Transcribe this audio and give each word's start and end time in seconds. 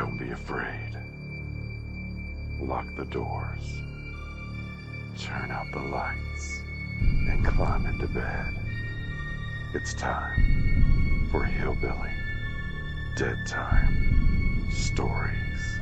Don't 0.00 0.16
be 0.16 0.30
afraid. 0.30 0.96
Lock 2.58 2.86
the 2.96 3.04
doors. 3.04 3.82
Turn 5.18 5.50
out 5.50 5.66
the 5.74 5.78
lights. 5.78 6.62
And 7.28 7.44
climb 7.44 7.84
into 7.84 8.08
bed. 8.08 8.46
It's 9.74 9.92
time 9.92 11.28
for 11.30 11.44
Hillbilly 11.44 12.14
Dead 13.14 13.36
Time 13.46 14.70
Stories. 14.72 15.80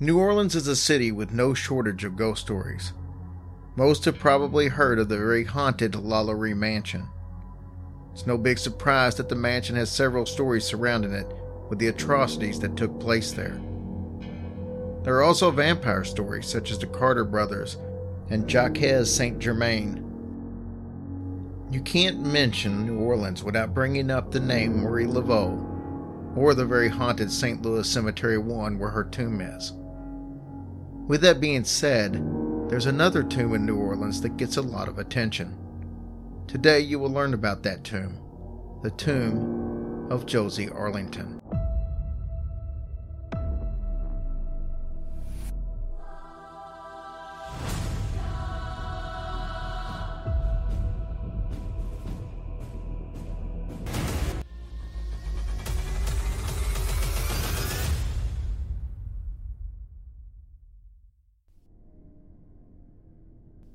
New 0.00 0.18
Orleans 0.18 0.54
is 0.54 0.66
a 0.66 0.76
city 0.76 1.12
with 1.12 1.30
no 1.30 1.52
shortage 1.52 2.04
of 2.04 2.16
ghost 2.16 2.40
stories. 2.40 2.94
Most 3.76 4.06
have 4.06 4.18
probably 4.18 4.68
heard 4.68 4.98
of 4.98 5.10
the 5.10 5.18
very 5.18 5.44
haunted 5.44 5.92
Lalaurie 5.92 6.56
Mansion. 6.56 7.06
It's 8.16 8.26
no 8.26 8.38
big 8.38 8.58
surprise 8.58 9.14
that 9.16 9.28
the 9.28 9.34
mansion 9.34 9.76
has 9.76 9.90
several 9.90 10.24
stories 10.24 10.64
surrounding 10.64 11.12
it 11.12 11.30
with 11.68 11.78
the 11.78 11.88
atrocities 11.88 12.58
that 12.60 12.74
took 12.74 12.98
place 12.98 13.32
there. 13.32 13.60
There 15.02 15.16
are 15.16 15.22
also 15.22 15.50
vampire 15.50 16.02
stories 16.02 16.46
such 16.46 16.70
as 16.70 16.78
the 16.78 16.86
Carter 16.86 17.26
brothers 17.26 17.76
and 18.30 18.48
Jacques 18.48 19.04
Saint 19.04 19.38
Germain. 19.38 20.02
You 21.70 21.82
can't 21.82 22.24
mention 22.24 22.86
New 22.86 23.00
Orleans 23.00 23.44
without 23.44 23.74
bringing 23.74 24.10
up 24.10 24.30
the 24.30 24.40
name 24.40 24.78
Marie 24.78 25.04
Laveau 25.04 26.34
or 26.34 26.54
the 26.54 26.64
very 26.64 26.88
haunted 26.88 27.30
St. 27.30 27.60
Louis 27.60 27.86
Cemetery 27.86 28.38
1 28.38 28.78
where 28.78 28.88
her 28.88 29.04
tomb 29.04 29.42
is. 29.42 29.74
With 31.06 31.20
that 31.20 31.38
being 31.38 31.64
said, 31.64 32.14
there's 32.70 32.86
another 32.86 33.22
tomb 33.22 33.52
in 33.52 33.66
New 33.66 33.76
Orleans 33.76 34.22
that 34.22 34.38
gets 34.38 34.56
a 34.56 34.62
lot 34.62 34.88
of 34.88 34.98
attention. 34.98 35.65
Today 36.48 36.78
you 36.78 37.00
will 37.00 37.10
learn 37.10 37.34
about 37.34 37.64
that 37.64 37.82
tomb, 37.82 38.20
the 38.82 38.90
tomb 38.92 40.06
of 40.10 40.26
Josie 40.26 40.70
Arlington. 40.70 41.40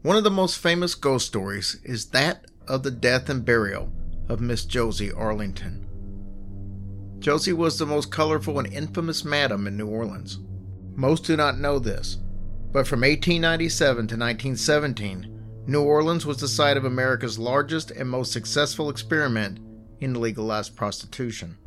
One 0.04 0.16
of 0.16 0.24
the 0.24 0.32
most 0.32 0.58
famous 0.58 0.96
ghost 0.96 1.28
stories 1.28 1.80
is 1.84 2.08
that 2.08 2.46
of 2.72 2.84
the 2.84 2.92
death 2.92 3.30
and 3.30 3.44
burial 3.44 3.92
of 4.30 4.40
Miss 4.40 4.64
Josie 4.64 5.12
Arlington. 5.12 5.86
Josie 7.20 7.52
was 7.52 7.78
the 7.78 7.86
most 7.86 8.12
colorful 8.12 8.60
and 8.60 8.74
infamous 8.74 9.26
madam 9.26 9.68
in 9.68 9.76
New 9.76 9.88
Orleans. 9.88 10.40
Most 10.96 11.26
do 11.26 11.36
not 11.36 11.60
know 11.60 11.80
this, 11.80 12.18
but 12.72 12.88
from 12.88 13.02
1897 13.02 13.96
to 13.96 14.16
1917, 14.16 15.64
New 15.68 15.84
Orleans 15.84 16.26
was 16.26 16.38
the 16.38 16.48
site 16.48 16.78
of 16.78 16.86
America's 16.86 17.38
largest 17.38 17.92
and 17.92 18.10
most 18.10 18.32
successful 18.32 18.90
experiment 18.90 19.60
in 20.00 20.20
legalized 20.20 20.78
prostitution. 20.78 21.58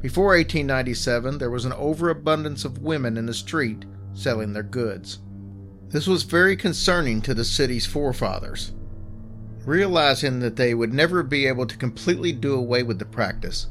Before 0.00 0.28
1897, 0.28 1.38
there 1.38 1.50
was 1.50 1.64
an 1.64 1.72
overabundance 1.72 2.64
of 2.64 2.78
women 2.78 3.16
in 3.16 3.26
the 3.26 3.34
street 3.34 3.84
selling 4.14 4.52
their 4.52 4.62
goods. 4.62 5.18
This 5.88 6.06
was 6.06 6.22
very 6.22 6.56
concerning 6.56 7.20
to 7.22 7.34
the 7.34 7.44
city's 7.44 7.84
forefathers. 7.84 8.72
Realizing 9.66 10.40
that 10.40 10.56
they 10.56 10.74
would 10.74 10.94
never 10.94 11.22
be 11.22 11.46
able 11.46 11.66
to 11.66 11.76
completely 11.76 12.32
do 12.32 12.54
away 12.54 12.82
with 12.82 12.98
the 12.98 13.04
practice, 13.04 13.66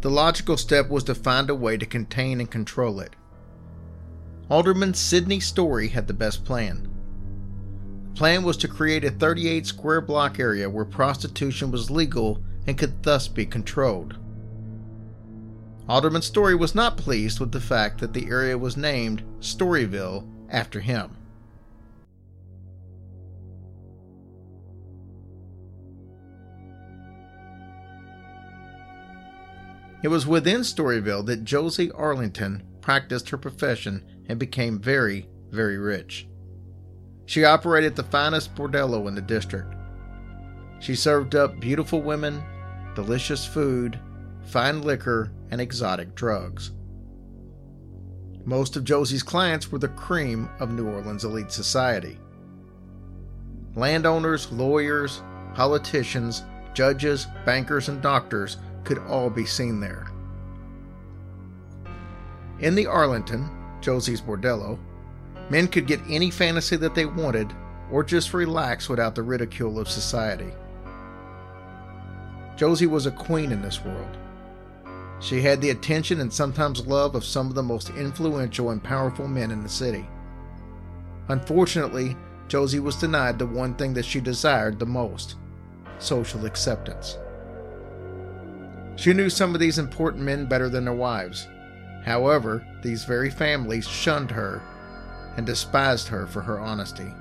the 0.00 0.10
logical 0.10 0.56
step 0.56 0.88
was 0.88 1.04
to 1.04 1.14
find 1.14 1.50
a 1.50 1.54
way 1.54 1.76
to 1.76 1.86
contain 1.86 2.40
and 2.40 2.50
control 2.50 3.00
it. 3.00 3.14
Alderman 4.48 4.94
Sidney 4.94 5.40
Story 5.40 5.88
had 5.88 6.06
the 6.06 6.14
best 6.14 6.44
plan. 6.44 6.88
The 8.12 8.18
plan 8.18 8.42
was 8.44 8.56
to 8.58 8.68
create 8.68 9.04
a 9.04 9.10
38 9.10 9.66
square 9.66 10.00
block 10.00 10.38
area 10.38 10.68
where 10.68 10.84
prostitution 10.84 11.70
was 11.70 11.90
legal 11.90 12.42
and 12.66 12.78
could 12.78 13.02
thus 13.02 13.26
be 13.26 13.46
controlled. 13.46 14.18
Alderman 15.88 16.22
Story 16.22 16.54
was 16.54 16.74
not 16.74 16.96
pleased 16.96 17.40
with 17.40 17.50
the 17.50 17.60
fact 17.60 18.00
that 18.00 18.12
the 18.12 18.26
area 18.28 18.56
was 18.56 18.76
named 18.76 19.22
Storyville 19.40 20.28
after 20.48 20.80
him. 20.80 21.16
It 30.02 30.08
was 30.08 30.26
within 30.26 30.60
Storyville 30.60 31.24
that 31.26 31.44
Josie 31.44 31.92
Arlington 31.92 32.64
practiced 32.80 33.30
her 33.30 33.38
profession 33.38 34.04
and 34.28 34.38
became 34.38 34.80
very, 34.80 35.28
very 35.50 35.78
rich. 35.78 36.26
She 37.26 37.44
operated 37.44 37.94
the 37.94 38.02
finest 38.02 38.54
bordello 38.54 39.06
in 39.06 39.14
the 39.14 39.22
district. 39.22 39.74
She 40.80 40.96
served 40.96 41.36
up 41.36 41.60
beautiful 41.60 42.02
women, 42.02 42.42
delicious 42.96 43.46
food, 43.46 43.98
fine 44.44 44.82
liquor, 44.82 45.30
and 45.50 45.60
exotic 45.60 46.16
drugs. 46.16 46.72
Most 48.44 48.74
of 48.74 48.82
Josie's 48.82 49.22
clients 49.22 49.70
were 49.70 49.78
the 49.78 49.88
cream 49.88 50.50
of 50.58 50.72
New 50.72 50.88
Orleans 50.88 51.24
elite 51.24 51.52
society. 51.52 52.18
Landowners, 53.76 54.50
lawyers, 54.50 55.22
politicians, 55.54 56.42
judges, 56.74 57.28
bankers, 57.44 57.88
and 57.88 58.02
doctors 58.02 58.56
could 58.84 58.98
all 58.98 59.30
be 59.30 59.46
seen 59.46 59.80
there. 59.80 60.06
In 62.60 62.74
the 62.74 62.86
Arlington, 62.86 63.50
Josie's 63.80 64.20
Bordello, 64.20 64.78
men 65.50 65.66
could 65.68 65.86
get 65.86 66.00
any 66.08 66.30
fantasy 66.30 66.76
that 66.76 66.94
they 66.94 67.06
wanted 67.06 67.52
or 67.90 68.04
just 68.04 68.32
relax 68.32 68.88
without 68.88 69.14
the 69.14 69.22
ridicule 69.22 69.78
of 69.78 69.88
society. 69.88 70.52
Josie 72.56 72.86
was 72.86 73.06
a 73.06 73.10
queen 73.10 73.50
in 73.50 73.62
this 73.62 73.84
world. 73.84 74.16
She 75.20 75.40
had 75.40 75.60
the 75.60 75.70
attention 75.70 76.20
and 76.20 76.32
sometimes 76.32 76.86
love 76.86 77.14
of 77.14 77.24
some 77.24 77.48
of 77.48 77.54
the 77.54 77.62
most 77.62 77.90
influential 77.90 78.70
and 78.70 78.82
powerful 78.82 79.28
men 79.28 79.50
in 79.50 79.62
the 79.62 79.68
city. 79.68 80.06
Unfortunately, 81.28 82.16
Josie 82.48 82.80
was 82.80 82.96
denied 82.96 83.38
the 83.38 83.46
one 83.46 83.74
thing 83.74 83.94
that 83.94 84.04
she 84.04 84.20
desired 84.20 84.78
the 84.78 84.86
most 84.86 85.36
social 85.98 86.44
acceptance. 86.44 87.18
She 89.02 89.12
knew 89.12 89.30
some 89.30 89.52
of 89.52 89.58
these 89.58 89.78
important 89.78 90.22
men 90.22 90.46
better 90.46 90.68
than 90.68 90.84
their 90.84 90.94
wives. 90.94 91.48
However, 92.04 92.64
these 92.82 93.02
very 93.02 93.30
families 93.30 93.88
shunned 93.88 94.30
her 94.30 94.62
and 95.36 95.44
despised 95.44 96.06
her 96.06 96.24
for 96.28 96.40
her 96.40 96.60
honesty. 96.60 97.12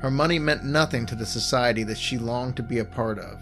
Her 0.00 0.10
money 0.10 0.38
meant 0.38 0.64
nothing 0.64 1.06
to 1.06 1.14
the 1.14 1.24
society 1.24 1.84
that 1.84 1.96
she 1.96 2.18
longed 2.18 2.56
to 2.56 2.62
be 2.62 2.80
a 2.80 2.84
part 2.84 3.18
of. 3.18 3.38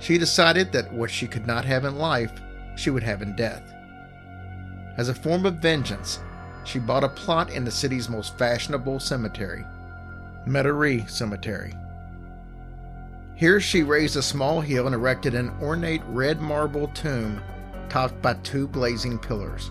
She 0.00 0.18
decided 0.18 0.72
that 0.72 0.92
what 0.92 1.12
she 1.12 1.28
could 1.28 1.46
not 1.46 1.64
have 1.64 1.84
in 1.84 1.96
life, 1.96 2.32
she 2.74 2.90
would 2.90 3.04
have 3.04 3.22
in 3.22 3.36
death. 3.36 3.62
As 4.96 5.08
a 5.08 5.14
form 5.14 5.46
of 5.46 5.62
vengeance, 5.62 6.18
she 6.64 6.80
bought 6.80 7.04
a 7.04 7.08
plot 7.08 7.52
in 7.52 7.62
the 7.64 7.70
city's 7.70 8.08
most 8.08 8.36
fashionable 8.36 8.98
cemetery, 8.98 9.64
Metairie 10.48 11.08
Cemetery. 11.08 11.74
Here 13.40 13.58
she 13.58 13.82
raised 13.82 14.16
a 14.16 14.22
small 14.22 14.60
hill 14.60 14.84
and 14.84 14.94
erected 14.94 15.34
an 15.34 15.50
ornate 15.62 16.02
red 16.08 16.42
marble 16.42 16.88
tomb 16.88 17.40
topped 17.88 18.20
by 18.20 18.34
two 18.34 18.68
blazing 18.68 19.18
pillars. 19.18 19.70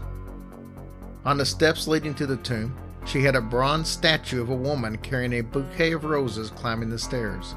On 1.24 1.38
the 1.38 1.46
steps 1.46 1.88
leading 1.88 2.16
to 2.16 2.26
the 2.26 2.38
tomb, 2.38 2.76
she 3.06 3.22
had 3.22 3.36
a 3.36 3.42
bronze 3.42 3.88
statue 3.88 4.42
of 4.42 4.50
a 4.50 4.56
woman 4.56 4.98
carrying 4.98 5.34
a 5.34 5.42
bouquet 5.42 5.92
of 5.92 6.04
roses 6.04 6.50
climbing 6.50 6.90
the 6.90 6.98
stairs. 6.98 7.54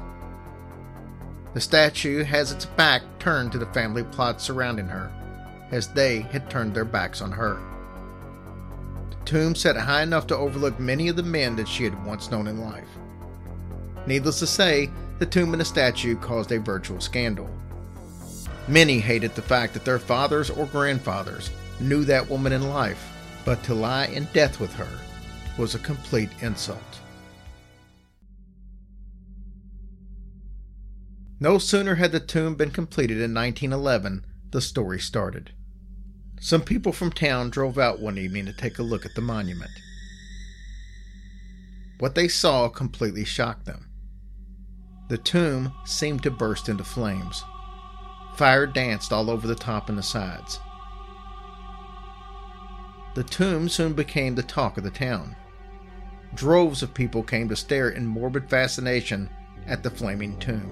The 1.55 1.61
statue 1.61 2.23
has 2.23 2.51
its 2.51 2.67
back 2.67 3.01
turned 3.17 3.51
to 3.53 3.57
the 3.57 3.73
family 3.73 4.03
plot 4.03 4.39
surrounding 4.39 4.85
her, 4.85 5.11
as 5.71 5.87
they 5.87 6.19
had 6.21 6.47
turned 6.47 6.75
their 6.75 6.85
backs 6.85 7.23
on 7.23 7.31
her. 7.31 7.59
The 9.09 9.25
tomb 9.25 9.55
sat 9.55 9.77
high 9.77 10.03
enough 10.03 10.27
to 10.27 10.37
overlook 10.37 10.79
many 10.79 11.07
of 11.07 11.15
the 11.15 11.23
men 11.23 11.55
that 11.55 11.67
she 11.67 11.83
had 11.83 12.05
once 12.05 12.29
known 12.29 12.45
in 12.45 12.61
life. 12.61 12.89
Needless 14.05 14.37
to 14.39 14.47
say, 14.47 14.91
the 15.19 15.25
tomb 15.25 15.53
and 15.53 15.61
the 15.61 15.65
statue 15.65 16.15
caused 16.15 16.51
a 16.51 16.59
virtual 16.59 16.99
scandal. 16.99 17.49
Many 18.67 18.99
hated 18.99 19.35
the 19.35 19.41
fact 19.41 19.73
that 19.73 19.85
their 19.85 19.99
fathers 19.99 20.49
or 20.49 20.65
grandfathers 20.65 21.49
knew 21.79 22.03
that 22.05 22.29
woman 22.29 22.53
in 22.53 22.69
life, 22.69 23.11
but 23.45 23.63
to 23.63 23.73
lie 23.73 24.05
in 24.05 24.27
death 24.33 24.59
with 24.59 24.73
her 24.73 24.87
was 25.57 25.75
a 25.75 25.79
complete 25.79 26.29
insult. 26.41 26.79
No 31.39 31.57
sooner 31.57 31.95
had 31.95 32.13
the 32.13 32.21
tomb 32.21 32.55
been 32.55 32.71
completed 32.71 33.17
in 33.17 33.33
1911, 33.33 34.25
the 34.51 34.61
story 34.61 34.99
started. 34.99 35.51
Some 36.39 36.61
people 36.61 36.93
from 36.93 37.11
town 37.11 37.49
drove 37.49 37.77
out 37.77 37.99
one 37.99 38.17
evening 38.17 38.45
to 38.45 38.53
take 38.53 38.79
a 38.79 38.83
look 38.83 39.05
at 39.05 39.15
the 39.15 39.21
monument. 39.21 39.71
What 41.99 42.15
they 42.15 42.27
saw 42.27 42.69
completely 42.69 43.25
shocked 43.25 43.65
them. 43.65 43.89
The 45.13 45.19
tomb 45.19 45.71
seemed 45.85 46.23
to 46.23 46.31
burst 46.31 46.69
into 46.69 46.83
flames. 46.83 47.43
Fire 48.35 48.65
danced 48.65 49.13
all 49.13 49.29
over 49.29 49.45
the 49.45 49.53
top 49.53 49.87
and 49.87 49.95
the 49.95 50.01
sides. 50.01 50.59
The 53.13 53.23
tomb 53.23 53.69
soon 53.69 53.93
became 53.93 54.33
the 54.33 54.41
talk 54.41 54.75
of 54.75 54.83
the 54.83 54.89
town. 54.89 55.35
Droves 56.33 56.81
of 56.81 56.95
people 56.95 57.21
came 57.21 57.47
to 57.49 57.55
stare 57.55 57.89
in 57.89 58.07
morbid 58.07 58.49
fascination 58.49 59.29
at 59.67 59.83
the 59.83 59.91
flaming 59.91 60.39
tomb. 60.39 60.71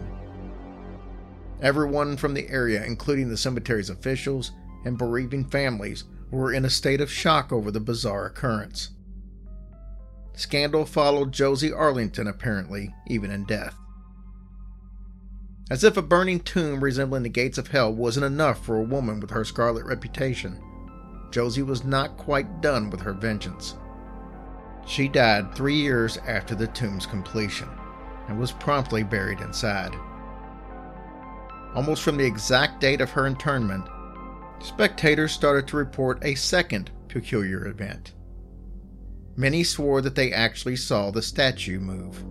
Everyone 1.62 2.18
from 2.18 2.34
the 2.34 2.50
area, 2.50 2.84
including 2.84 3.30
the 3.30 3.38
cemetery's 3.38 3.92
officials 3.92 4.54
and 4.86 4.98
bereaving 4.98 5.46
families, 5.46 6.06
were 6.32 6.52
in 6.52 6.66
a 6.66 6.70
state 6.72 7.00
of 7.00 7.12
shock 7.12 7.54
over 7.54 7.70
the 7.70 7.80
bizarre 7.80 8.26
occurrence. 8.26 8.90
Scandal 10.34 10.88
followed 10.88 11.32
Josie 11.32 11.72
Arlington, 11.72 12.26
apparently, 12.26 12.92
even 13.06 13.30
in 13.30 13.46
death. 13.46 13.76
As 15.72 15.86
if 15.86 15.96
a 15.96 16.02
burning 16.02 16.42
tomb 16.42 16.84
resembling 16.84 17.24
the 17.24 17.30
gates 17.30 17.58
of 17.58 17.70
hell 17.70 17.94
wasn't 17.94 18.26
enough 18.26 18.62
for 18.62 18.76
a 18.76 18.84
woman 18.84 19.22
with 19.22 19.30
her 19.30 19.46
scarlet 19.46 19.86
reputation, 19.86 20.62
Josie 21.32 21.64
was 21.64 21.86
not 21.86 22.18
quite 22.18 22.60
done 22.60 22.90
with 22.90 23.00
her 23.00 23.14
vengeance. 23.14 23.78
She 24.86 25.08
died 25.08 25.56
three 25.56 25.78
years 25.78 26.18
after 26.28 26.56
the 26.56 26.68
tomb's 26.68 27.06
completion 27.06 27.70
and 28.28 28.38
was 28.38 28.52
promptly 28.52 29.02
buried 29.04 29.40
inside. 29.40 29.96
Almost 31.74 32.04
from 32.04 32.18
the 32.18 32.26
exact 32.26 32.82
date 32.82 33.00
of 33.00 33.12
her 33.12 33.26
internment, 33.26 33.88
spectators 34.60 35.32
started 35.32 35.70
to 35.70 35.78
report 35.78 36.22
a 36.26 36.36
second 36.36 36.92
peculiar 37.08 37.68
event. 37.68 38.14
Many 39.38 39.64
swore 39.64 40.02
that 40.02 40.16
they 40.16 40.34
actually 40.34 40.76
saw 40.76 41.12
the 41.12 41.22
statue 41.22 41.80
move. 41.80 42.26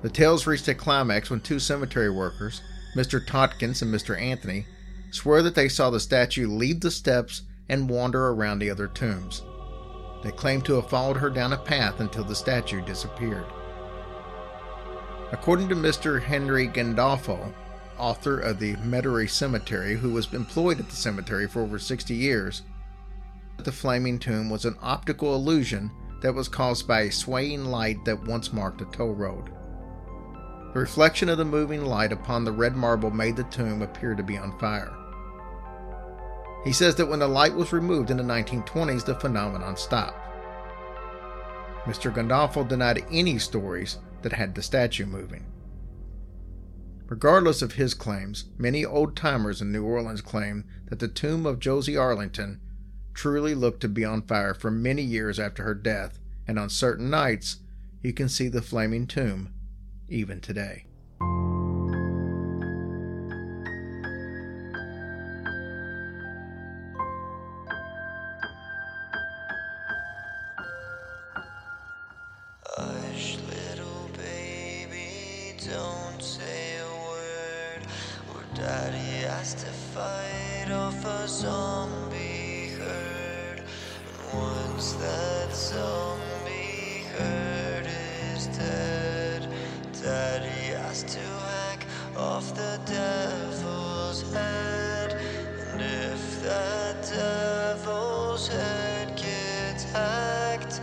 The 0.00 0.08
tales 0.08 0.46
reached 0.46 0.68
a 0.68 0.74
climax 0.74 1.28
when 1.28 1.40
two 1.40 1.58
cemetery 1.58 2.10
workers, 2.10 2.62
Mr. 2.94 3.24
Totkins 3.24 3.82
and 3.82 3.92
Mr. 3.92 4.20
Anthony, 4.20 4.66
swear 5.10 5.42
that 5.42 5.56
they 5.56 5.68
saw 5.68 5.90
the 5.90 5.98
statue 5.98 6.46
leave 6.46 6.80
the 6.80 6.90
steps 6.90 7.42
and 7.68 7.90
wander 7.90 8.28
around 8.28 8.60
the 8.60 8.70
other 8.70 8.86
tombs. 8.86 9.42
They 10.22 10.30
claim 10.30 10.62
to 10.62 10.74
have 10.74 10.88
followed 10.88 11.16
her 11.16 11.30
down 11.30 11.52
a 11.52 11.58
path 11.58 11.98
until 12.00 12.24
the 12.24 12.34
statue 12.34 12.80
disappeared. 12.84 13.46
According 15.32 15.68
to 15.70 15.74
Mr. 15.74 16.22
Henry 16.22 16.68
Gandolfo, 16.68 17.52
author 17.98 18.38
of 18.38 18.60
the 18.60 18.76
Metairie 18.76 19.28
Cemetery, 19.28 19.96
who 19.96 20.10
was 20.10 20.32
employed 20.32 20.78
at 20.78 20.88
the 20.88 20.96
cemetery 20.96 21.48
for 21.48 21.62
over 21.62 21.78
60 21.78 22.14
years, 22.14 22.62
the 23.58 23.72
flaming 23.72 24.20
tomb 24.20 24.48
was 24.48 24.64
an 24.64 24.76
optical 24.80 25.34
illusion 25.34 25.90
that 26.22 26.34
was 26.34 26.48
caused 26.48 26.86
by 26.86 27.02
a 27.02 27.12
swaying 27.12 27.64
light 27.64 28.04
that 28.04 28.26
once 28.26 28.52
marked 28.52 28.80
a 28.80 28.84
toll 28.86 29.14
road. 29.14 29.50
The 30.74 30.80
reflection 30.80 31.30
of 31.30 31.38
the 31.38 31.46
moving 31.46 31.84
light 31.84 32.12
upon 32.12 32.44
the 32.44 32.52
red 32.52 32.76
marble 32.76 33.10
made 33.10 33.36
the 33.36 33.44
tomb 33.44 33.80
appear 33.80 34.14
to 34.14 34.22
be 34.22 34.36
on 34.36 34.58
fire. 34.58 34.94
He 36.64 36.72
says 36.72 36.94
that 36.96 37.08
when 37.08 37.20
the 37.20 37.28
light 37.28 37.54
was 37.54 37.72
removed 37.72 38.10
in 38.10 38.18
the 38.18 38.22
1920s, 38.22 39.04
the 39.04 39.14
phenomenon 39.14 39.76
stopped. 39.76 40.18
Mr. 41.84 42.12
Gandolfo 42.12 42.68
denied 42.68 43.04
any 43.10 43.38
stories 43.38 43.98
that 44.20 44.32
had 44.32 44.54
the 44.54 44.62
statue 44.62 45.06
moving. 45.06 45.46
Regardless 47.06 47.62
of 47.62 47.72
his 47.72 47.94
claims, 47.94 48.44
many 48.58 48.84
old 48.84 49.16
timers 49.16 49.62
in 49.62 49.72
New 49.72 49.84
Orleans 49.84 50.20
claim 50.20 50.64
that 50.90 50.98
the 50.98 51.08
tomb 51.08 51.46
of 51.46 51.60
Josie 51.60 51.96
Arlington 51.96 52.60
truly 53.14 53.54
looked 53.54 53.80
to 53.80 53.88
be 53.88 54.04
on 54.04 54.20
fire 54.20 54.52
for 54.52 54.70
many 54.70 55.00
years 55.00 55.40
after 55.40 55.62
her 55.62 55.74
death, 55.74 56.18
and 56.46 56.58
on 56.58 56.68
certain 56.68 57.08
nights 57.08 57.60
you 58.02 58.12
can 58.12 58.28
see 58.28 58.48
the 58.48 58.60
flaming 58.60 59.06
tomb 59.06 59.54
even 60.08 60.40
today. 60.40 60.84
That 85.00 85.54
zombie 85.54 87.04
herd 87.12 87.86
is 88.34 88.46
dead, 88.46 89.07
Has 90.98 91.14
to 91.14 91.20
hack 91.20 91.86
off 92.16 92.54
the 92.56 92.80
devil's 92.84 94.32
head. 94.32 95.12
And 95.70 95.80
if 95.80 96.42
that 96.42 97.08
devil's 97.08 98.48
head 98.48 99.16
gets 99.16 99.84
hacked, 99.92 100.80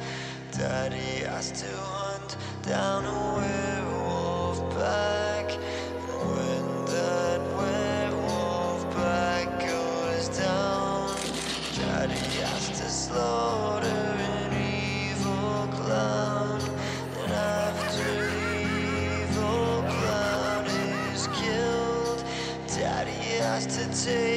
Daddy 0.53 1.25
has 1.25 1.51
to 1.63 1.67
hunt 1.67 2.37
down 2.63 3.03
a 3.03 3.35
werewolf 3.35 4.59
pack. 4.77 5.51
And 5.51 6.29
when 6.31 6.85
that 6.85 7.41
werewolf 7.57 8.95
pack 8.95 9.59
goes 9.67 10.29
down, 10.29 11.17
Daddy 11.75 12.34
killed, 24.05 24.34